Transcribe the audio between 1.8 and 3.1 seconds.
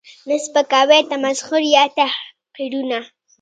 تحقیرونه